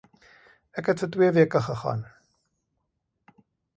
Ek 0.81 0.87
het 0.91 1.03
vir 1.03 1.11
twee 1.15 1.29
weke 1.37 1.61
gegaan 1.67 2.01